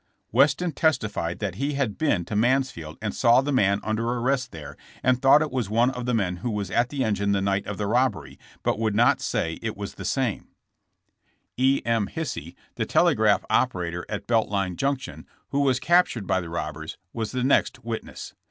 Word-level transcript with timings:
Weston 0.31 0.71
testified 0.71 1.37
that 1.37 1.53
he 1.61 1.73
had 1.73 1.95
been 1.95 2.25
to 2.25 2.35
Mansfield 2.35 2.97
and 3.03 3.13
saw 3.13 3.39
the 3.39 3.51
man 3.51 3.79
under 3.83 4.03
arrest 4.09 4.51
there 4.51 4.75
and 5.03 5.21
thought 5.21 5.43
it 5.43 5.51
was 5.51 5.69
one 5.69 5.91
of 5.91 6.07
the 6.07 6.13
men 6.15 6.37
who 6.37 6.49
was 6.49 6.71
at 6.71 6.89
the 6.89 7.03
engine 7.03 7.33
the 7.33 7.39
night 7.41 7.67
of 7.67 7.77
the 7.77 7.85
robbery, 7.85 8.39
but 8.63 8.79
would 8.79 8.95
not 8.95 9.21
say 9.21 9.59
it 9.61 9.77
was 9.77 9.93
the 9.93 10.03
same. 10.03 10.47
THE 11.55 11.81
TRIAI, 11.83 11.83
FOR 11.83 11.83
TRAIN 11.83 11.83
ROBBERY. 11.83 11.83
161 11.83 11.83
E. 11.85 11.85
M. 11.85 12.07
Hisey, 12.07 12.55
the 12.73 12.85
telegraph 12.87 13.45
operator 13.47 14.05
at 14.09 14.25
Belt 14.25 14.49
Line 14.49 14.75
junction, 14.75 15.27
who 15.49 15.59
was 15.59 15.79
captured 15.79 16.25
by 16.25 16.41
the 16.41 16.49
robbers, 16.49 16.97
was 17.13 17.31
the 17.31 17.43
next 17.43 17.83
witness. 17.85 18.33